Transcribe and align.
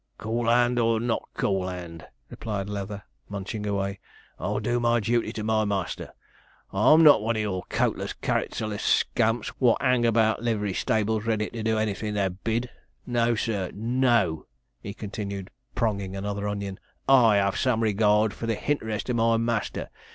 'Cool 0.17 0.49
'and, 0.49 0.79
or 0.79 0.99
not 0.99 1.29
cool 1.35 1.69
'and,' 1.69 2.07
replied 2.31 2.67
Leather, 2.67 3.03
munching 3.29 3.67
away, 3.67 3.99
'I'll 4.39 4.59
do 4.59 4.79
my 4.79 4.99
duty 4.99 5.31
to 5.33 5.43
my 5.43 5.63
master. 5.63 6.09
I'm 6.73 7.03
not 7.03 7.21
one 7.21 7.37
o' 7.37 7.41
your 7.41 7.63
coatless, 7.69 8.13
characterless 8.13 8.81
scamps 8.81 9.51
wot 9.59 9.77
'ang 9.79 10.07
about 10.07 10.41
livery 10.41 10.73
stables 10.73 11.27
ready 11.27 11.51
to 11.51 11.61
do 11.61 11.77
anything 11.77 12.15
they're 12.15 12.31
bid. 12.31 12.71
No 13.05 13.35
sir, 13.35 13.69
no,' 13.75 14.47
he 14.81 14.95
continued, 14.95 15.51
pronging 15.75 16.15
another 16.15 16.47
onion; 16.47 16.79
'I 17.07 17.35
have 17.35 17.55
some 17.57 17.83
regard 17.83 18.33
for 18.33 18.47
the 18.47 18.55
hinterest 18.55 19.07
o' 19.07 19.13
my 19.13 19.37
master. 19.37 19.89